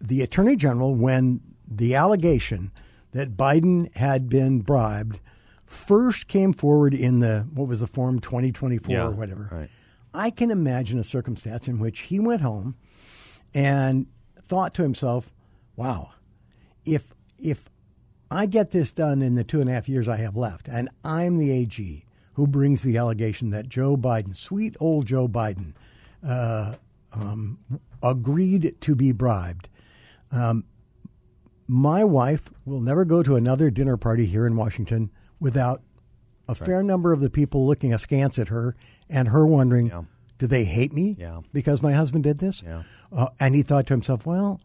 [0.00, 2.70] the attorney general, when the allegation
[3.12, 5.20] that Biden had been bribed
[5.76, 9.48] first came forward in the what was the form 2024 yeah, or whatever.
[9.52, 9.70] Right.
[10.12, 12.76] I can imagine a circumstance in which he went home
[13.54, 14.06] and
[14.48, 15.32] thought to himself,
[15.76, 16.10] "Wow,
[16.84, 17.68] if if
[18.30, 20.88] I get this done in the two and a half years I have left, and
[21.04, 22.04] I'm the AG
[22.34, 25.72] who brings the allegation that Joe Biden, sweet old Joe Biden,
[26.26, 26.74] uh,
[27.12, 27.58] um,
[28.02, 29.68] agreed to be bribed.
[30.30, 30.64] Um,
[31.66, 35.10] my wife will never go to another dinner party here in Washington
[35.40, 35.82] without
[36.48, 36.58] a right.
[36.58, 38.76] fair number of the people looking askance at her
[39.08, 40.02] and her wondering, yeah.
[40.38, 41.40] do they hate me yeah.
[41.52, 42.62] because my husband did this?
[42.62, 42.82] Yeah.
[43.12, 44.60] Uh, and he thought to himself, well,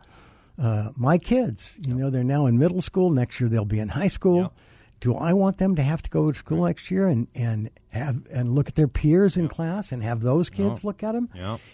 [0.61, 3.09] uh, my kids, you know, they're now in middle school.
[3.09, 4.53] Next year they'll be in high school.
[4.99, 8.21] Do I want them to have to go to school next year and, and have
[8.31, 11.27] and look at their peers in class and have those kids look at them?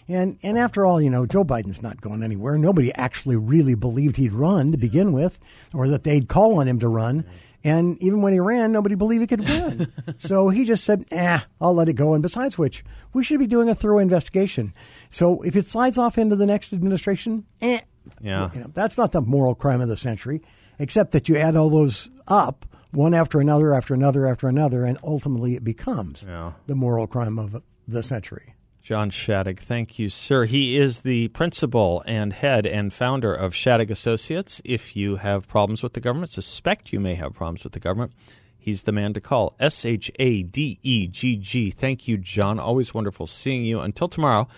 [0.08, 2.56] And and after all, you know, Joe Biden's not going anywhere.
[2.56, 5.38] Nobody actually really believed he'd run to begin with,
[5.74, 7.26] or that they'd call on him to run.
[7.64, 9.92] And even when he ran, nobody believed he could win.
[10.18, 13.48] so he just said, "Ah, I'll let it go." And besides which, we should be
[13.48, 14.72] doing a thorough investigation.
[15.10, 17.80] So if it slides off into the next administration, eh,
[18.20, 18.50] yeah.
[18.54, 20.40] You know, that's not the moral crime of the century,
[20.78, 24.98] except that you add all those up one after another, after another, after another, and
[25.02, 26.52] ultimately it becomes yeah.
[26.66, 28.54] the moral crime of the century.
[28.88, 30.46] John Shadegg, thank you, sir.
[30.46, 34.62] He is the principal and head and founder of Shadegg Associates.
[34.64, 38.12] If you have problems with the government, suspect you may have problems with the government,
[38.58, 39.54] he's the man to call.
[39.60, 41.70] S H A D E G G.
[41.70, 42.58] Thank you, John.
[42.58, 43.78] Always wonderful seeing you.
[43.78, 44.48] Until tomorrow.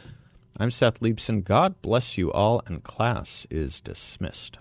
[0.56, 1.42] I'm Seth Leibsohn.
[1.42, 4.60] God bless you all, and class is dismissed.